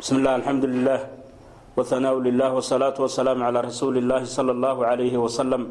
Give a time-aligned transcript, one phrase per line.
[0.00, 1.00] بسم الله الحمد لله
[1.76, 5.62] وثناء لله والصلاة والسلام على رسول الله صلى الله عليه وسلم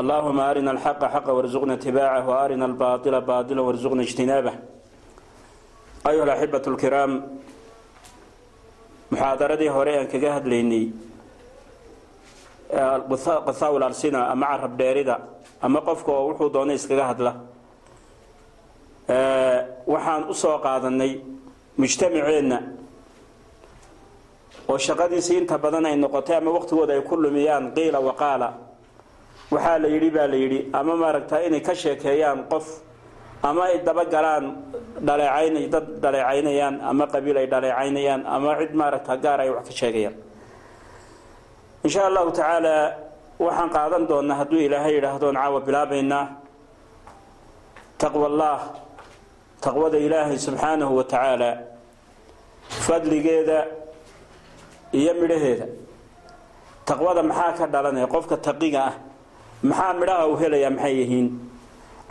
[0.00, 4.54] اللهم أرنا الحق حقا وارزقنا اتباعه وأرنا الباطل باطلا وارزقنا اجتنابه
[6.10, 7.10] أيها الأحبة الكرام
[9.12, 10.82] محاضرتي هوري أن كجهد ليني
[13.48, 15.16] قثاء الألسنة أما عرب ديريدا
[15.64, 17.34] أما قفك وحو دوني اسكجهد له
[19.86, 21.12] waxaan u soo qaadanay
[21.78, 22.58] mujtamaceenna
[24.69, 28.49] oo shaqadiisii inta badan ay noqotay ama waqtigooda ay ku lumiyaan qiila waqaala
[29.51, 32.65] waxaa la yidhi baa la yidhi ama maaragta inay ka sheekeeyaan qof
[33.43, 34.45] ama ay dabagalaan
[35.07, 40.15] dhaleecayn dad dhaleecaynayaan ama qabiil ay dhaleecaynayaan ama cid maaragta gaar ay wax ka sheegayaan.
[41.83, 42.75] Insha allahu tacaala
[43.39, 46.25] waxaan qaadan doonaa hadduu ilaahay yidhaahdoon caawa bilaabaynaa
[47.97, 48.57] taqwa allah
[49.61, 51.49] taqwada ilaahay subxaanahu wa tacaala
[52.85, 53.59] fadligeeda
[54.93, 55.65] iyo midhaheeda.
[56.85, 58.07] Taqwada maxaa ka dhalanaya?
[58.07, 58.93] Qofka taqiga ah
[59.63, 61.27] maxaa midhaha uu helayaa maxay yihiin?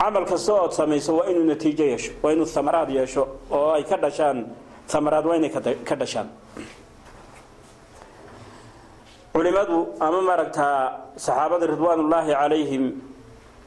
[0.01, 3.97] Camal kasta ood samayso waa inuu natiijo yeesho waa inuu amaraad yeesho oo ay ka
[3.97, 4.45] dhashaan.
[4.93, 5.49] Amaraad waa inay
[5.87, 6.27] ka dhashaan.
[9.33, 12.83] Culimadu ama maaragtaa saxaabada ridwaanullaahi calayhim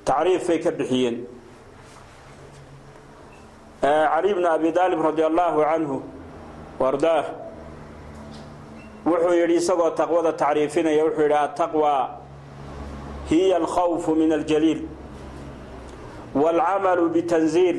[0.05, 1.17] tacriif bay ka bixiyeen.
[3.81, 5.97] Cali bn abi aalib radi allahu canhu
[6.81, 7.25] ardaah
[9.06, 12.09] wuxuu yidhi isagoo taqwada tacriifinaya wuxuu yidhi ataqwa
[13.30, 14.81] hiya alkhawfu min aljaliil
[16.36, 17.78] wاlcamalu btanziil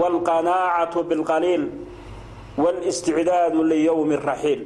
[0.00, 1.64] wاlqanaacatu biاlqaliil
[2.62, 4.60] wاlاsticdaadu liyowmi raxiil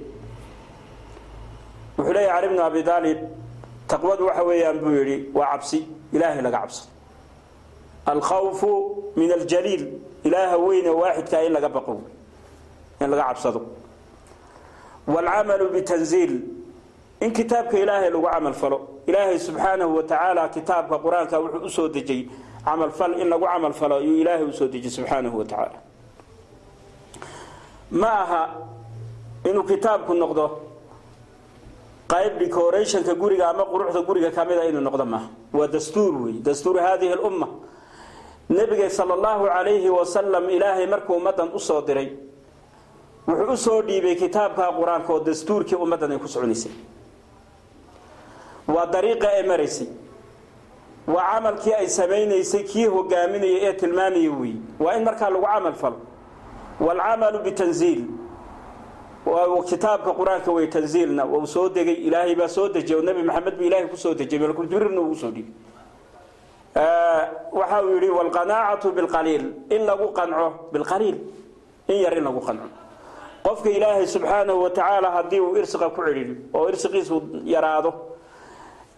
[1.99, 3.19] wuxuu leeya cali bn abi aalib
[3.89, 5.79] taqwadu waxa weeyaan buu yidhi waa cabsi
[6.13, 6.89] ilaahay laga cabsado
[8.07, 8.71] alkhawfu
[9.17, 9.85] min aljaliil
[10.25, 12.01] ilaaha weyne waaxidkaa in laga baqo
[13.01, 13.61] in laga cabsado
[15.08, 16.42] waalcamalu bitanziil
[17.22, 22.30] in kitaabka ilaahay lagu camal falo ilaahay subxaanahu wa kitaabka qur'aanka wuxuu u soo dejiyey
[22.66, 25.70] camalfal in lagu camal falo ayuu ilaahay u soo dejiyey subxaanahu wa
[27.92, 28.42] ma aha
[29.50, 30.60] inuu kitaabku noqdo
[32.08, 37.16] qayb decorationka guriga ama quruxda guriga kamida inuu noqdo maaha waa dastuur wey dastuur hadihi
[37.16, 37.48] lumma
[38.50, 42.27] nebiga sal allahu calayhi wasalam ilaahay markuu ummadan u soo diray
[43.28, 46.72] wuxuu u soo dhiibay kitaabka qur'aanka oo dastuurkii ummaddan ay ku soconaysay.
[48.68, 49.88] Waa dariiqa ee maraysay.
[51.08, 54.56] Waa camalkii ay samaynaysay kii hogaaminaya ee tilmaamaya weey.
[54.80, 55.98] Waa in markaa lagu camal falo.
[56.80, 58.02] Waalcamalu bitanziil.
[59.70, 63.64] Kitaabka qur'aanka wey tanziilna wuu soo degay ilaahay baa soo dejiyay oo nebi maxamed buu
[63.68, 65.52] ilahay ku soo dejiyay malkuljibriilna uu u soo dhiibay
[67.52, 71.18] waxa uu yidhi wlqanaacatu bilqaliil in lagu qanco bilqaliil
[71.88, 72.68] in yar in lagu qanco
[73.48, 77.16] qofka ilaahay subxaanahu wa tacaala haddii uu irsiqa ku cidhiidho oo irsiqiisu
[77.54, 77.92] yaraado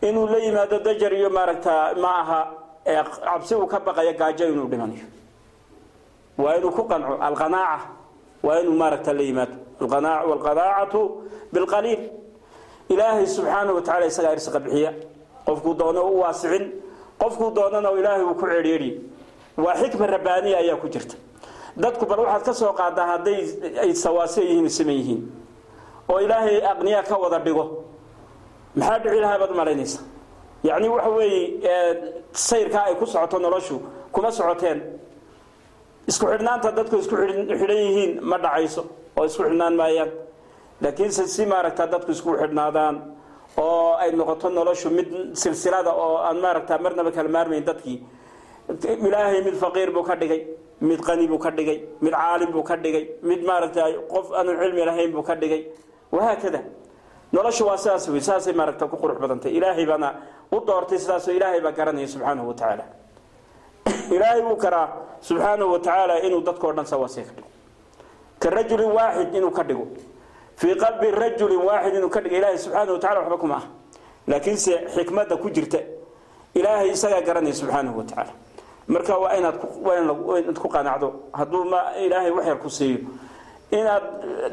[0.01, 2.39] inuu la yimaado dajar iyo maaragta ma aha
[3.25, 5.05] cabsi uu ka baqayo gaajo inuu dhimanayo.
[6.37, 7.85] Waa inuu ku qanco alqanaaca
[8.43, 10.99] waa inuu maaragta la yimaado wlqanaacatu
[11.53, 12.01] bilqaliil.
[12.89, 14.91] Ilaahay subxaanahu wa tacala isagaa irsiqa bixiya.
[15.45, 16.65] Qofkuu doono u waasicin.
[17.21, 18.91] Qofkuu doonana ilaahay uu ku ceedheedhi
[19.57, 21.15] waa xikma rabbaaniya ayaa ku jirta
[21.83, 23.39] dadku bal waxaad ka soo qaadaa hadday
[23.83, 25.21] ay sawaasiya yihiin siman yihiin
[26.09, 27.65] oo ilaahay aqniya ka wada dhigo.
[28.75, 29.99] Maxaa dhici lahaa baad malaynaysa
[30.63, 31.81] yacni waxa weeye
[32.33, 33.75] sayrkaa ay ku socoto noloshu
[34.11, 34.79] kuma socoteen.
[36.09, 38.81] Isku xidhnaanta dadku isku xidhan yihiin ma dhacayso
[39.17, 40.09] oo isku xidhnaan maayaan.
[40.81, 42.95] Laakiinse si maaragta dadku isku xidhnaadaan
[43.57, 45.07] oo ay noqoto noloshu mid
[45.41, 47.97] silsilada oo aan maaragta marnaba kala maarmayn dadkii
[49.07, 50.41] ilaahay mid faqiir buu ka dhigay
[50.81, 54.85] mid qani buu ka dhigay mid caalim buu ka dhigay mid maaragta qof aanu cilmi
[54.85, 55.65] lahayn buu ka dhigay.
[56.11, 56.63] Wahaakada
[57.33, 59.51] noloshu waa sidaas wey saasay maaragta ku qurux badantay.
[59.51, 60.15] Ilaahay baana
[60.51, 62.85] u doortay sidaasoo ilaahay baa garanaya subxaanahu wa tacaala.
[64.15, 64.87] Ilaahay wuu karaa
[65.21, 67.49] subxaanahu wa tacaala inuu dadkao dhan sawaasay ka dhigo.
[68.39, 69.87] Ka rajulin waaxid inuu ka dhigo.
[70.55, 73.65] Fii qalbi rajulin waaxid inuu ka dhiga ilaahay subxaana wa tacala waxba kuma ah
[74.27, 75.79] laakiinse xikmadda ku jirta
[76.53, 78.33] ilaahay isagaa garanaya subxaanahu wa tacaala
[78.93, 79.55] marka waa inaad
[80.61, 81.07] ku qanacdo.
[81.37, 82.99] Hadduu ma ilaahay wax yar ku siiyo.
[83.71, 84.03] Inaad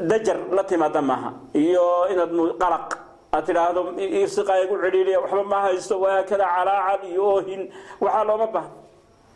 [0.09, 1.29] dajar la timaada maaha.
[1.53, 2.31] Iyo inaad
[2.61, 2.87] qalaq.
[3.33, 7.61] Aad tidhaahdo irsiqaa igu cidhiiliya waxba ma haysto wahaakada calaacal iyo oohin
[8.01, 8.71] waxaa looma baahan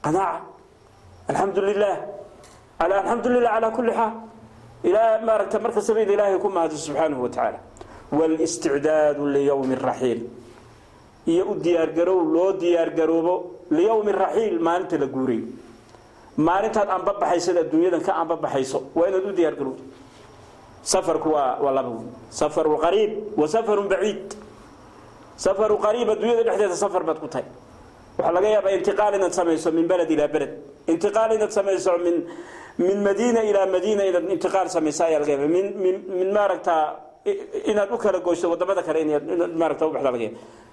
[0.04, 0.40] qanaaca.
[1.30, 1.98] Alxamdu lilah
[2.80, 4.14] alxamdu lilah calaa kulli xaal.
[4.88, 7.60] Ilaa maaragta marka sabayda ilaahay ku mahadi subxaanahu wa tacaala.
[8.18, 10.22] Wاlاsticdaadu liyowmi raxiil
[11.28, 13.36] iyo u diyaargarow loo diyaargaroobo
[13.78, 15.42] liyowmi raxiil maalinta la guuray.
[16.48, 19.84] Maalintaad anbabaxaysad adduunyadan ka anbabaxayso waa inaad u diyaargarowdo
[20.92, 21.92] safarku waa waa laba
[22.30, 24.28] safaru qariib wa safarun baciid.
[25.46, 27.46] Safaru qariib adduunyada dhexdeeda safar baad ku tahay.
[28.18, 30.52] Waxaa laga yaabaa intiqaal inaad samayso min beled ilaa beled
[30.88, 32.18] intiqaal inaad samayso min
[32.86, 36.84] min madiina ilaa madiina inaad intiqaal samayso ayaa laga yaaba min min min maaragtaa
[37.72, 40.20] inaad u kala goyso waddamada kale yaaba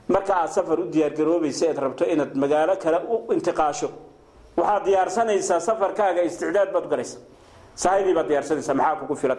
[0.09, 3.89] marka aad safar u diyaargaroobaysa eed rabto inaad magaalo kale u intiqaasho
[4.57, 7.19] waxaad diyaarsanaysaa safarkaaga isticdaad baad u galaysa
[7.83, 9.39] sahaydii baad diyaarsanaysaa maxaa kugu filan?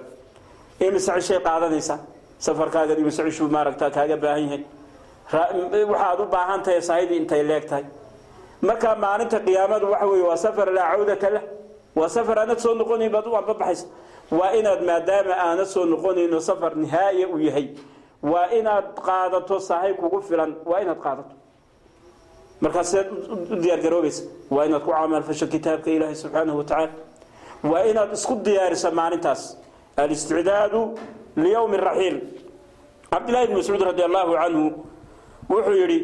[0.86, 1.98] Imise cishay qaadanaysaa
[2.46, 4.64] safarkaaga imise cishuu maaragta kaaga baahan yahay
[5.92, 7.86] waxaad u baahan tahay sahaydii intay leeg tahay.
[8.62, 11.44] Marka maalinta qiyaamadu waxa weeye waa safar laa cawdata lah.
[11.96, 13.86] Waa safar aanad soo noqonayn baad u anbabaxaysa
[14.39, 17.67] waa inaad maadaama aanad soo noqonayno safar nihaaya uu yahay
[18.23, 21.35] waa inaad qaadato sahay kugu filan waa inaad qaadato
[22.63, 23.09] markaas sidaad
[23.53, 24.23] u diyaargaroobaysa
[24.55, 26.93] waa inaad ku camalfasho kitaabka ilaahi subxaanahu watacaala
[27.71, 29.43] waa inaad isku diyaariso maalintaas
[30.05, 30.75] الاستعداد
[31.45, 32.17] ليوم الرحيل
[33.17, 34.63] عبد الله بن مسعود رضي الله عنه
[35.51, 36.01] wuxuu yidhi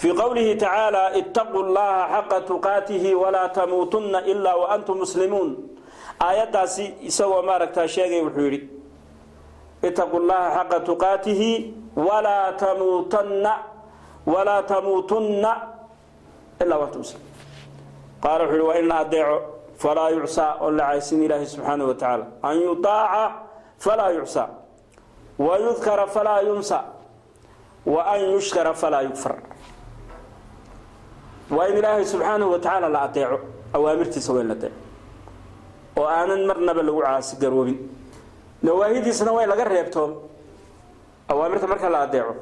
[0.00, 5.48] في قوله تعالى اتقوا الله حق تقاته ولا تموتن إلا وأنتم مسلمون
[6.19, 8.59] aayaddaasi isagoo maaragtaa sheegay wuxuu yidhi
[9.87, 11.51] itaqu llaha xaqa tuqaatihi
[12.07, 13.53] walaa tamuutanna
[14.33, 15.51] walaa tamuutunna
[16.63, 17.21] ilaa wantum muslim
[18.23, 19.37] qaala wuxuu yihi waa in la adeeco
[19.81, 22.25] falaa yucsaa oon la caysin ilaahi subxaanahu wa tacaala.
[22.43, 23.23] An yutaaca
[23.79, 24.49] falaa yucsaa
[25.39, 26.83] wa yudkara falaa yunsa
[27.85, 29.35] wa an yushkara falaa yugfar
[31.55, 33.39] waa in ilaahay subxaanahu wa tacaala la adeeco
[33.73, 34.75] awaamirtiisa waa in la adeeco
[35.97, 37.77] oo aanan marnaba lagu caasi garoobin.
[38.63, 40.15] Nawaahidiisna waa laga reebtoomo
[41.31, 42.33] awaamirta marka la adeeco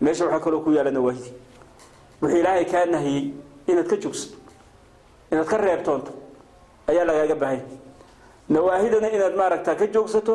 [0.00, 1.30] meesha waxaa kaloo ku yaalla nawaahidi.
[2.22, 3.24] Wuxuu ilaahay kaa nahiyey
[3.70, 4.36] inaad ka joogsato
[5.32, 6.12] inaad ka reebtoonto
[6.90, 7.76] ayaa lagaaga baahanya
[8.48, 10.34] nawaahidana inaad maaragtaa ka joogsato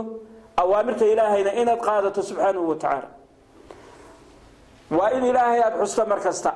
[0.61, 3.09] awaamirta ilaahayna inaad qaadato subxaanahu wa tacaala.
[4.97, 6.51] Waa in ilaahay aada xusto mar kasta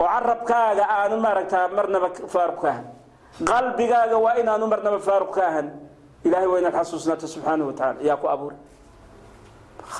[0.00, 2.84] oo carabkaaga aanu maaragtaa marnaba faaruq ka ahan
[3.42, 5.66] qalbigaaga waa inaanu marnaba faaruq ka ahan.
[6.24, 8.56] Ilahay waa inaad xasuusnaato subxaanahu wa tacala yaa ku abuuray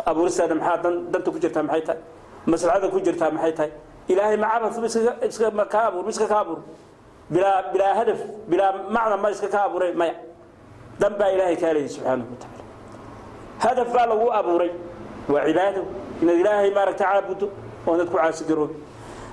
[0.07, 2.01] abuuristaada maxaa dan danta ku jirtaa maxay tahay?
[2.47, 3.71] Maslaxada ku jirtaa maxay tahay?
[4.09, 4.73] Ilaahay macabad
[5.89, 6.61] abuur iska ka abuur.
[7.31, 10.15] Bilaa bilaa hadaf bilaa macna ma iska ka abuuray maya.
[11.01, 12.65] Dan baa ilaahay kaa leeyay subxaanahu wa tacaala
[13.65, 14.71] hadaf baa lagu abuuray.
[15.29, 15.83] Waa cibaado.
[16.23, 17.47] Inaad ilaahay maaragta caabudo
[17.87, 18.77] oonad ku caasi garoobi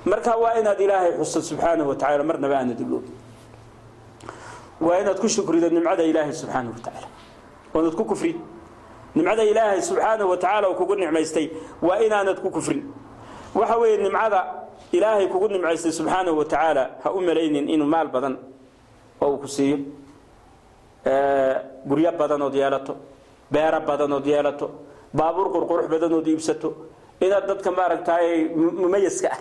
[0.05, 3.11] marka waa inaad ilaahay xusto subxaanahu wa tacala marnaba aanad iloobi
[4.81, 7.07] waa inaad ku shukrido nimcada ilaahay subxaanahu wa tacaala.
[7.75, 8.37] Oonad ku kufrin.
[9.15, 11.47] Nimcada ilaahay subxaanahu wa tacaala oo kugu nicmaystay
[11.81, 12.81] waa inaanad ku kufrin.
[13.55, 14.39] Waxa weeye nimcada
[14.91, 18.37] ilaahay kugu nimcaystay subxaanahu wa tacaala ha u malaynin inuu maal badan
[19.21, 19.77] oo uu ku siiyo.
[21.87, 22.95] Guryo badanood yeelato
[23.51, 24.67] beero badanood yeelato
[25.13, 26.69] baabuur qurqurux badanood iibsato.
[27.21, 28.49] Inaad dadka maaragtaay
[28.81, 29.39] mumayaska ah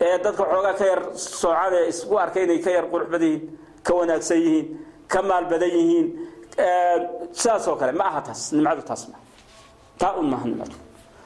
[0.00, 3.58] ee dadka xoogaa ka yar soocan ee isku arka inay ka yar qurux badan yihiin
[3.88, 4.66] ka wanaagsan yihiin
[5.12, 6.06] ka maal badan yihiin
[7.32, 9.16] sidaas oo kale ma aha taas nimcadu taas ma
[9.98, 10.76] taa un maaha nimcadu.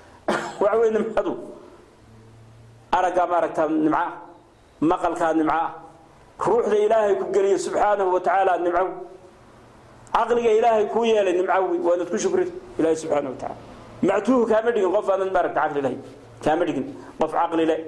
[0.62, 1.32] Waxa weye nimcadu
[2.96, 4.10] araggaa maaragtaa nimco ah
[4.90, 5.70] maqalkaa nimco ah
[6.46, 8.82] ruuxda ilaahay ku geliya subxaanahu wa tacaala nimco
[10.14, 13.56] caqliga ilaahay kuu yeelay nimco wey waa inaad ku shukrid ilaahay subxaana wa tacala
[14.08, 16.00] mactuuhu kaama dhigin qof aanad maaragta caqli lahayn
[16.44, 16.86] kaama dhigin
[17.20, 17.80] qof caqli leh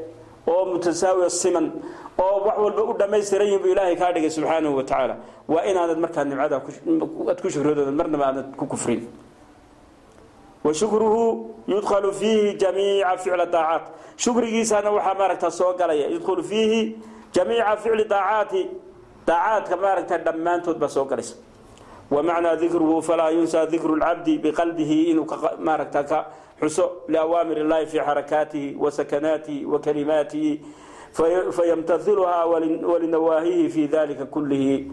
[0.48, 1.66] oo mutasaawiya siman
[2.24, 5.16] oo wax walba u dhammaystiran yihin buu ilaahay kaa dhigay subxaanahu wa tacaala
[5.48, 6.56] waa inaanad markaa nimcada
[7.30, 9.02] aad ku shukridood marnaba aanad ku kufrin
[10.64, 11.16] وشكره
[11.68, 13.82] يدخل فيه جميع فعل الطاعات
[14.18, 16.96] شكري سنة وحا ماركتا سوغليا يدخل فيه
[17.36, 18.52] جميع فعل الطاعات
[19.28, 21.30] طاعات كما ماركتا دمان تود بسوغليس
[22.11, 25.27] ومعنى ذكره فلا ينسى ذكر العبد بقلبه إنه
[25.59, 26.27] ماركتك
[26.63, 30.59] حسو لأوامر الله في حركاته وسكناته وكلماته
[31.51, 32.45] فيمتثلها
[32.85, 34.85] ولنواهيه في ذلك كله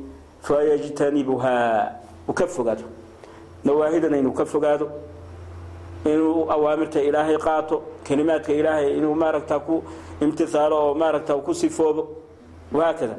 [0.41, 1.59] فيجتنبها.
[2.27, 2.85] وكفقاته
[3.65, 4.89] نواهدنا إنه كفقاته
[6.05, 9.83] inuu awaamirta ilaahay qaato kalimaadka ilaahay inuu maaragtaa ku
[10.21, 12.17] imtiaalo oo maaragta ku sifoobo
[12.73, 13.15] wahaakada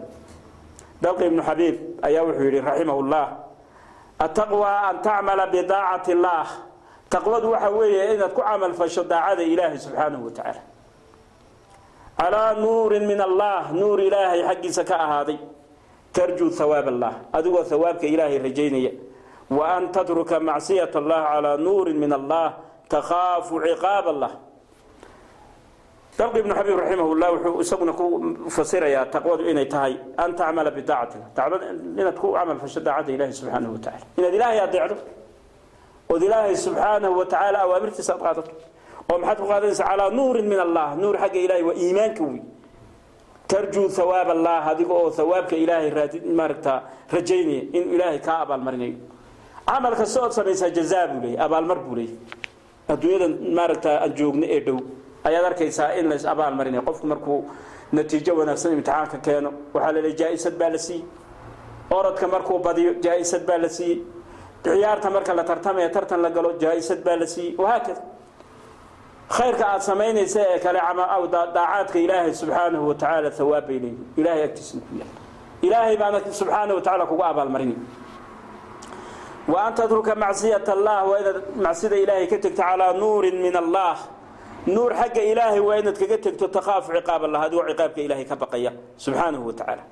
[1.03, 2.97] dawqa ibnu xabiib ayaa wuxuu yidhi raximah
[4.25, 6.47] ataqwa an tacmala bidaacati اllah
[7.11, 10.63] taqwadu waxa weeye inaad ku camal fasho daacada ilaahay subxaanahu wa tacaala
[12.19, 15.39] calaa nuurin min allah nuur ilaahay xaggiisa ka ahaaday.
[16.13, 17.13] Tarjuu hawaab allah.
[17.33, 18.93] Adigoo hawaabka ilaahay rajaynaya.
[19.51, 22.55] Wa an tatruka macsiyat allah calaa nuurin min allah.
[22.89, 24.31] Takhaafu ciqaab allah
[26.19, 28.05] dalqi ibnu xabiib raximahullah wuxuu isaguna ku
[28.57, 31.19] fasirayaa taqwadu inay tahay an tacmala bidaacati
[32.01, 34.97] inaad ku camal fasho daacadda ilaahi subxaanahu wa tacala inaad ilaahay adeecdo
[36.13, 38.51] ood ilaahay subxaanahu wa tacaala awaamirtiisa aad qaadato
[39.13, 40.87] oo maxaad ku qaadanaysaa calaa nuurin min allah.
[41.03, 42.41] Nuur xagga ilahay waa iimaanka wey
[43.51, 46.79] tarjuu hawaab allah adiga oo hawaabka ilaahay raadi maaragtaa
[47.15, 48.97] rajaynaya inuu ilaahay kaa abaalmarinayo.
[49.69, 52.17] Camal kasta ood samaysaa jazaa buu leeyay abaalmar buu leeyay
[52.93, 53.27] adduunyada
[53.59, 54.79] maaragtaa aan joogno ee dhow
[55.29, 57.39] ayaad arkaysaa in lays abaalmarinayo qofku markuu
[57.97, 61.05] natiijo wanaagsan imtixaanka keeno waxaa laleeyahy jaa-isad baa la siiyey.
[61.97, 63.99] Orodka markuu badiyo jaa-isad baa la siiyey.
[64.65, 67.53] Ciyaarta marka la tartamaya tartan la galo jaa-isad baa la siiyey.
[67.63, 68.01] Wahaakada
[69.37, 70.79] khayrka aada samaynaysa ee kale
[71.33, 75.11] daacaadka ilaahay subxaanahu wa tacaala hawaab bay leeyihiin ilahay agtiisna ku yaal
[75.67, 77.77] ilaahay baana subxaanahu wa tacala kugu abaalmarinay
[79.53, 81.33] wa an tatruka macsiyat allah waa
[81.65, 83.95] macsida ilaahay ka tegto calaa nuurin min allah
[84.67, 88.71] nuur xagga ilaahay waa inaad kaga tegto takhaaf ciqaab allah adigoo ciqaabka ilaahay ka baqaya
[88.97, 89.85] subxaanahu wa tacaala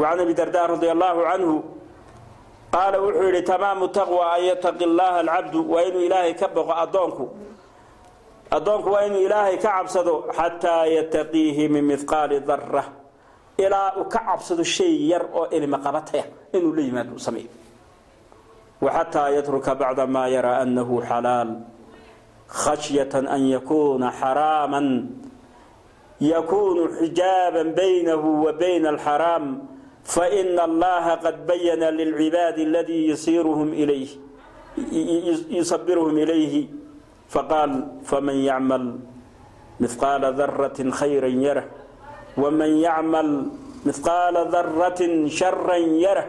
[0.00, 1.54] wacan abi dardaa radia allaahu canhu
[2.74, 7.24] qaala wuxuu yidhi tamaamu taqwa an yataqi llaaha alcabdu waa inuu ilaahay ka baqo addoonku.
[8.56, 12.84] Addoonku waa inuu ilaahay ka cabsado xataa yataqiihi min mihqaali darra
[13.58, 17.50] ilaa uu ka cabsado shay yar oo ilma qabataya inuu la yimaado u sameeyo.
[18.80, 21.50] Waxataa yatruka bacda maa yaraa annahu xalaal.
[22.50, 25.06] خشية أن يكون حراما
[26.20, 29.64] يكون حجابا بينه وبين الحرام
[30.04, 34.08] فإن الله قد بين للعباد الذي يصيرهم إليه
[35.50, 36.66] يصبرهم إليه
[37.28, 38.98] فقال فمن يعمل
[39.80, 41.66] مثقال ذرة خيرا يره
[42.38, 43.46] ومن يعمل
[43.86, 46.26] مثقال ذرة شرا يره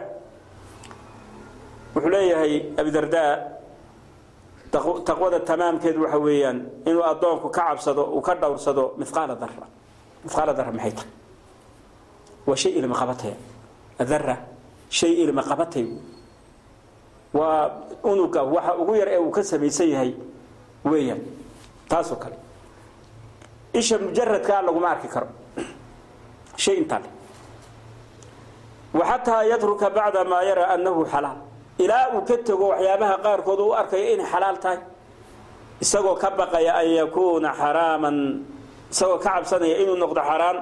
[1.96, 3.51] وحليه أبي درداء
[4.72, 9.66] taqwada tamaamkeed waxa weeyaan inuu addoonku ka cabsado uu ka dhowrsado miqaala dara
[10.24, 11.10] miqaala dara maxay tahay?
[12.46, 13.36] Waa shay ilma qabataya
[13.98, 14.36] dara
[14.90, 15.86] shay ilma qabatay.
[17.34, 17.70] Waa
[18.04, 20.14] unuga waxa ugu yar ee uu ka samaysan yahay
[20.84, 21.20] weeyaan
[21.88, 22.36] taasoo kale.
[23.74, 25.28] Isha mujaradkaa laguma arki karo.
[26.56, 27.08] Shay intaa le
[28.94, 31.38] waxataa yatruka bacda maa yara annahu xalaal
[31.78, 34.78] ilaa uu ka tego waxyaabaha qaarkood u arkayo inay xalaal tahay.
[35.82, 38.16] Isagoo ka baqaya an yakuuna xaraaman
[38.92, 40.58] isagoo ka cabsanaya inuu noqdo xaraan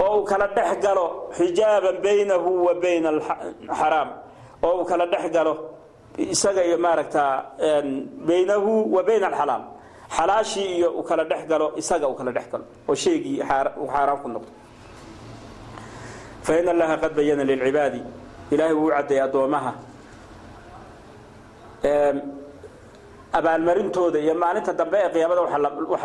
[0.00, 4.08] oo uu kala dhex galo xijaaban baynahu wa bayna alxaraam
[4.62, 5.52] oo uu kala dhex galo
[6.18, 7.34] isaga iyo maaragtaa
[8.28, 9.62] baynahu wa bayna alxalaal
[10.16, 13.40] xalaashii iyo uu kala dhex galo isaga uu kala dhex galo oo shaygii
[13.80, 14.50] uu xaaraan ku noqdo.
[16.42, 18.00] Fa in allaha qad bayana lilcibaadi
[18.52, 19.72] ilaahay wuu u caddeeyay addoomaha
[23.32, 25.58] abaalmarintooda iyo maalinta dambe ee qiyaamada waxa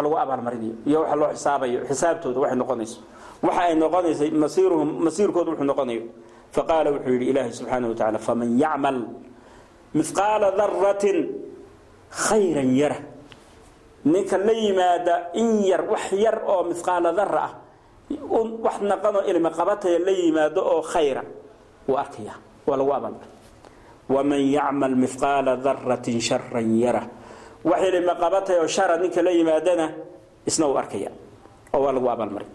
[0.04, 3.00] lagu abaalmarinayo iyo waxa loo xisaabayo xisaabtooda waxay noqonayso.
[3.46, 6.04] Waxa ay noqonaysay masiiruhum masiirkooda wuxuu noqonayo.
[6.56, 8.98] Faqaala wuxuu yidhi ilaahay subxaanahu wa tacaala faman yacmal
[9.98, 11.18] mithqaala daratin
[12.28, 12.98] khayran yara
[14.06, 17.52] ninka la yimaada in yar wax yar oo mithqaala dara ah
[18.66, 19.50] wax naqanoo ilmi
[20.06, 21.24] la yimaado oo khayra
[21.88, 22.34] wuu arkaya
[22.68, 23.28] waa lagu abaalmar
[24.10, 27.04] waman yacmal mihqaala daratin sharan yara
[27.64, 29.86] wax ilima qabatay oo shara ninka la yimaadana
[30.50, 31.10] isna uu arkaya
[31.74, 32.48] oo waa lagu abaalmaray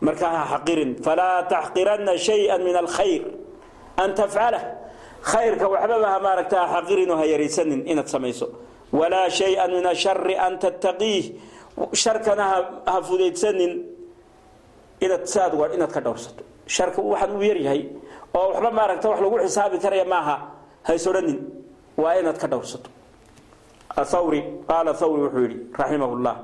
[0.00, 3.22] marka ha xaqirin falaa taxqiranna shaya min alkhayr
[4.02, 4.62] an tafcalah
[5.30, 8.46] khayrka waxbaba ha maaragta ha xaqirin oo ha yaraysanin inaad samayso
[8.98, 11.24] walaa shaya min ashari an tattaqiih
[12.02, 12.44] sharkana
[12.86, 13.72] ha fudaydsanin
[15.04, 17.82] inaad saad inaad ka dhowrsato sharka waxaan uu yaryahay
[18.38, 20.36] oo waxba maaragta wax lagu xisaabi karaya maaha
[20.88, 21.38] hays odhanin
[22.02, 22.90] waa inaad ka dhowrsato.
[24.02, 26.36] Athawri qaala thawri wuxuu yidhi raximah llah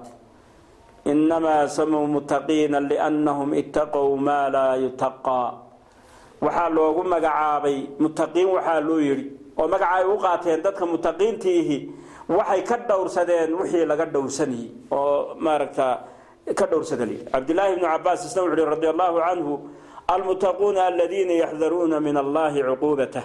[1.04, 5.48] inamaa samuu mutaqiina liannahum itaqow maa laa yutaqaa
[6.44, 9.24] waxaa loogu magacaabay mutaqiin waxaa loo yidhi
[9.60, 11.76] oo magaca ay u qaateen dadka mutaqiintiihi
[12.36, 15.86] waxay ka dhowrsadeen wixii laga dhowrsanayay oo maaragta
[16.58, 19.52] ka dhowrsada layidhi cabdillaahi ibnu cabaas isna wuxu uhi radi allahu canhu
[20.08, 23.24] almutaquuna aladiina yaxdaruuna min allahi cuquubatah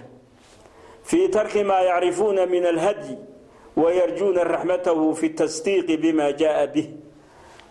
[1.03, 3.17] fii tarki maa yacrifuuna min alhadyi
[3.75, 6.87] wayarjuuna raxmatahu fi tasdiiqi bima jaa bih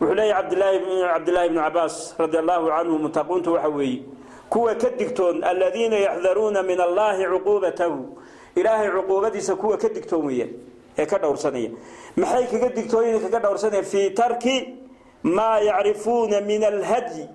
[0.01, 0.43] wuxuu leeyahy
[1.13, 4.03] cabdillaahi ibnu cabaas radi allahu canhu mutaquuntu waxa weeye
[4.51, 8.19] kuwa ka digtoon aladiina yaxdaruuna min allahi cuquubatahu
[8.57, 10.51] ilaahay cuquubadiisa kuwa ka digtoon weeyaan
[10.99, 11.71] ee ka dhowrsanaya
[12.17, 14.75] maxay kaga digtooyin kaga dhowrsanaya fii tarki
[15.23, 17.29] maa yacrifuuna min alhadyi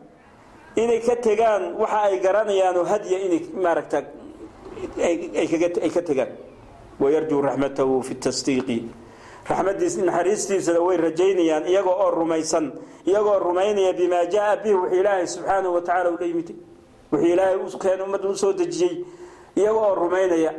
[0.75, 4.03] inay ka tegaan waxa ay garanayaanoo hadya inay maaragta
[4.99, 6.31] ay ka tegaan.
[6.99, 8.77] Wayarjuu raxmatahu fi tasdiiqi.
[9.49, 12.71] Raxmadiis naxariistiisana way rajaynayaan iyagoo oo rumaysan
[13.05, 16.49] iyagoo rumaynaya bimaa jaa bihi wuxuu ilaahay subxaanahu wa tacala ula yimid
[17.11, 19.03] wuxuu ilaahay u keenay ummadda u soo dejiyey
[19.55, 20.51] iyagoo oo rumaynaya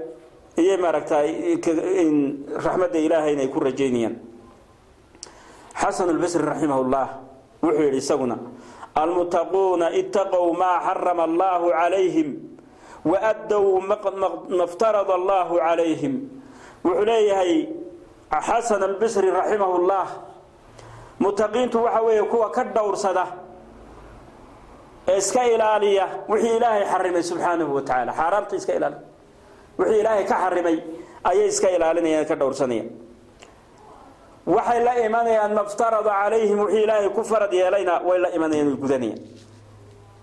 [0.60, 1.28] iyay maaragtay
[2.64, 4.16] raxmadda ilaahay inay ku rajaynayaan.
[5.80, 6.76] Xasan albasri raximah
[7.62, 8.36] wuxuu yidhi isaguna
[8.94, 12.28] almutaquuna itaqow maa xarama allahu calayhim
[13.04, 13.64] waaddow
[14.58, 16.14] maftarada allahu calayhim
[16.84, 17.68] wuxuu leeyahay
[18.46, 20.08] xasan albasri raximah llah
[21.20, 23.24] mutaqiintu waxa weeye kuwa ka dhowrsada
[25.08, 29.02] ee iska ilaaliya wixii ilaahay xarimay subxaanahu wa tacaala xaaraamta iska ilaaliya
[29.78, 30.76] wixii ilaahay ka xarimay
[31.28, 32.88] ayay iska ilaalinayaan ka dhowrsanayaan
[34.46, 39.20] waxay la imanayaan maftarada calayhim wixii ilaahay ku farad yeelayna way la imanayaan way gudanayaan.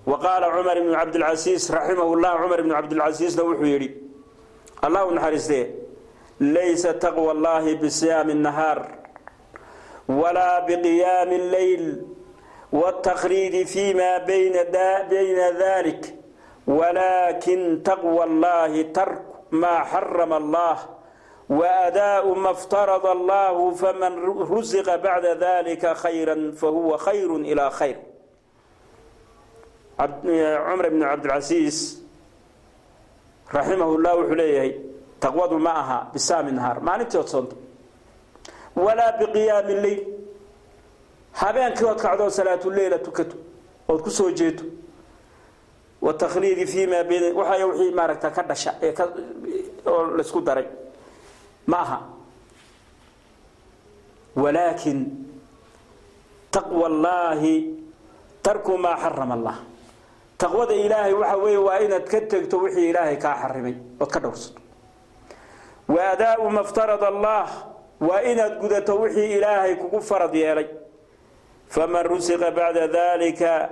[0.05, 3.89] Wa qaala cumar ibnu cabdilcasiis raximahu cumar ibnu cabdilcasiisna wuxuu yidhi
[4.81, 5.65] allah naxariistee
[6.39, 8.79] laysa taqwa allahi bisiyaami nahaar
[10.09, 11.85] walaa biqiyaami lleyl
[12.73, 16.01] wاtakriidi fima bayna dalik
[16.67, 20.77] walakin taqwa allahi tark ma xarama allah
[24.50, 27.98] rusiqa bacda dalika khayra fahuwa khayru ila khayr
[29.98, 31.77] cumar ibn cabdilcasiis
[33.53, 34.72] raximah llah wuxuu leeyahay
[35.20, 37.55] taqwadu ma aha bisaami nahaar maalintii ood soonto
[38.75, 40.01] walaa biqiyaami leyl
[41.34, 43.36] habeenkii ood kacdoo salaatuleyla tukato
[43.89, 44.63] ood ku soo jeedo
[46.01, 49.03] watakliidi fima bayna waxay wixii maaragta ka dhasha ee ka
[49.86, 50.65] oo laysku daray
[51.67, 51.99] ma aha
[54.35, 54.99] walaakin
[56.51, 57.55] taqwa allaahi
[58.43, 59.57] tarku maa xarama allah.
[60.37, 64.59] Taqwada ilaahay waxa weeye waa inaad ka tegto wixii ilaahay kaa xarimay ood ka dhowrsato.
[65.87, 67.45] Wa adaau ma ftarada allah
[68.01, 70.67] waa inaad gudato wixii ilaahay kugu farad yeelay.
[71.69, 73.69] Faman rusiqa bacda dalika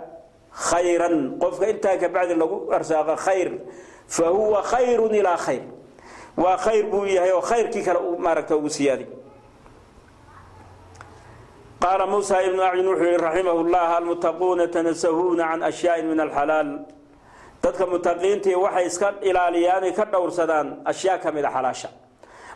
[0.54, 3.52] khayran qofka intaa ka bacdi lagu arsaaqa khayr
[4.08, 5.64] fa huwa khayru ilaa khayr
[6.44, 9.08] waa khayr buu yahay oo khayrkii kale maaragta ugu siyaaday
[11.84, 16.70] qaala muusa ibnu acyun wuxuu yihi raximah llah almutaquuna tanasahuuna can ashyaaءin min alxalaal.
[17.64, 21.90] Dadka mutaqiintii waxay iska ilaaliyaanay ka dhowrsadaan ashyaa ka mida xalaasha.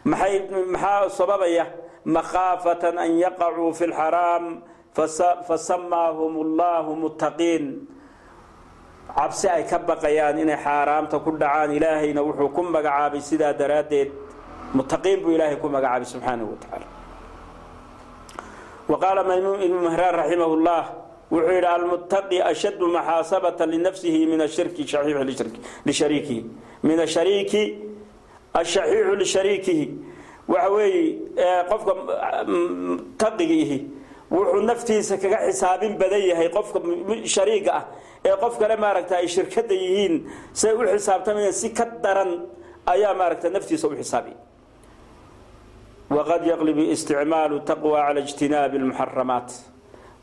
[0.05, 0.35] Maxay
[0.73, 1.65] maxaa sababaya?
[2.05, 4.45] Makhaafatan an yaqacuu fi lxaraam
[5.47, 7.65] fasamaahum allahu muttaqiin
[9.07, 11.71] cabsi ay ka baqayaan inay xaaraamta ku dhacaan.
[11.75, 14.11] Ilaahayna wuxuu ku magacaabay sidaa daraaddeed.
[14.73, 16.87] Muttaqiin buu ilaahay ku magacaabay subxaanahu wa tacaala.
[18.87, 20.85] Wa qaala maymuun ibnu mahraan raximah llah
[21.31, 24.83] wuxuu yidhi almuttaqi ashaddu maxaasabata linafsihi min ashirki
[25.85, 26.41] lishariikihi.
[26.83, 27.79] Min ashariiki
[28.53, 29.85] ashaxiixu lishariikihi.
[30.47, 31.17] Waxa weeye
[31.69, 31.93] qofka
[33.17, 33.77] taqigiihi
[34.33, 36.79] wuxuu naftiisa kaga xisaabin badan yahay qofka
[37.35, 37.83] shariiga ah
[38.27, 40.15] ee qof kale maaragta ay shirkada yihiin.
[40.59, 42.31] Say u xisaabtamayaan si ka daran
[42.93, 44.37] ayaa maaragta naftiisa u xisaabiya
[46.15, 49.49] waqad yaqlibu isticmaalu taqwa cala ijtinaabi lmuxaramaat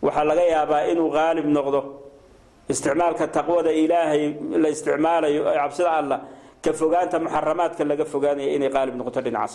[0.04, 1.80] waxaa laga yaabaa inuu qaalib noqdo.
[2.72, 4.22] Isticmaalka taqwada ilaahay
[4.62, 6.18] la isticmaalayo cabsida allah
[6.64, 9.54] ka fogaanta muxaramaadka laga fogaanaya inay qaalib noqoto dhinacaas.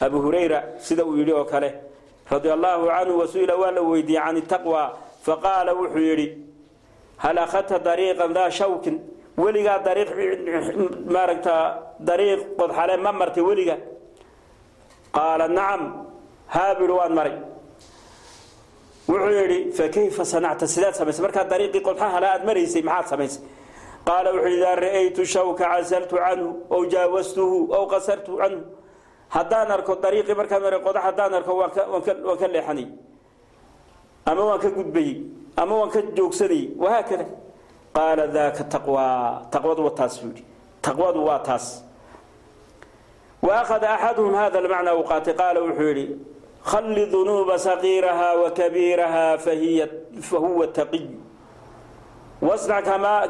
[0.00, 1.68] Abu hurayra sida uu yidhi oo kale
[2.30, 4.82] radi allahu canhu wasuila waa la weydiiyey can taqwa
[5.26, 6.26] faqaala wuxuu yidhi
[7.18, 8.96] hal akhadta dariiqan daa shawkin?
[9.36, 10.10] Weligaa dariiq
[11.14, 11.54] maaragta
[12.00, 13.76] dariiq qodxale ma martay weliga.
[15.12, 16.06] Qaala nacam
[16.54, 17.36] haabihi waan maray.
[19.08, 20.66] Wuxuu yidhi fakayfa sanacta?
[20.66, 23.42] Sidaad samaysay markaa dariiqii qodxahala aad maraysay maxaad samaysay?
[24.06, 28.60] Qaala wuxuu yidhi idaa ra'aytu shawka casaltu canhu ow jaawastuhu ow qasartu canhu
[29.34, 32.86] haddaan arko dariiqii markaan maray qodax haddaan arko waan ka leexanay
[34.30, 35.14] ama waan ka gudbayey
[35.56, 37.26] ama waan ka joogsanayey wahaakada
[37.96, 40.44] qaala daaka taqwaa taqwadu waa taas buu yidhi.
[40.82, 41.66] Taqwadu waa taas.
[43.42, 45.34] Wa axaduhum hada almacnaa uu qaatay.
[45.40, 46.06] Qaala wuxuu yidhi
[46.70, 49.38] khalli dunuuba saqiiraha wa kabiiraha
[50.28, 51.06] fahuwa taqiy
[52.42, 52.84] wasnac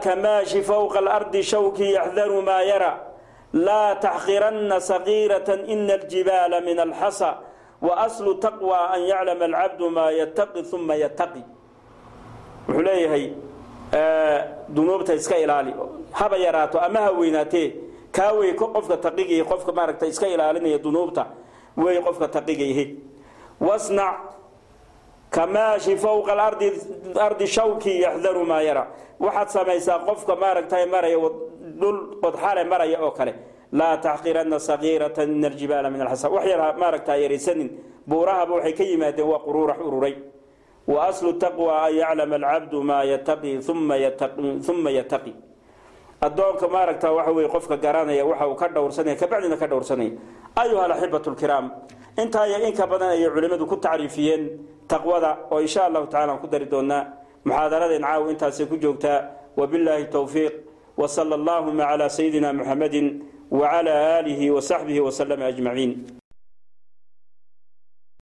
[0.05, 2.93] kamaashi fowqa alardi shawki yaxdaru maa yara
[3.55, 7.39] laa taxqirana saqiirata ina aljibaala min alxasa
[7.83, 11.43] waaslu taqwa an yaclama alcabdu maa yataqi uma yataqi
[12.69, 13.33] wuxuu leeyahay
[14.69, 15.75] dunuubta iska ilaali
[16.13, 17.69] haba yaraato ama ha weynaatee
[18.13, 21.27] kaa wey qofka taqigay qofka maaragta iska ilaalinaya dunuubta
[21.77, 22.97] wey qofka taqigayhe
[23.61, 24.17] wasnac
[25.31, 26.33] kamaashi fowqa
[27.27, 28.87] ardi shawki yaxdaru maa yara
[29.21, 31.19] waxaad samaysaa qofka maaragta maraya
[31.81, 33.35] dhul qodxale maraya oo kale
[33.73, 37.71] laa taxqirana sagiirata min aljibaala min alxasa wax yar maaragtaa yaraysanin
[38.07, 40.15] buurahaba waxay ka yimaadeen waa quruurax ururay.
[40.87, 45.33] Wa aslu taqwa an yaclama alcabdu maa yataqi uma yataqi
[46.21, 50.13] addoonka maaragta waxa weye qofka garanaya waxa uu ka dhowrsanaya kabacdina ka dhowrsanaya.
[50.57, 51.73] Ayuha alaxibatu lkiraam
[52.21, 56.67] intaa inka badan ayay culimmadu ku tacriifiyeen taqwada oo insha allahu tacala aan ku dari
[56.69, 57.07] doonaa
[57.45, 59.41] muxaadaradeen caaw intaasay ku joogtaa.
[59.57, 60.53] Wabilaahi towfiiq
[60.97, 65.93] wsala allahuma cla sayidina muxamadi wcla aalihi wasaxbihi waslama ajmaciin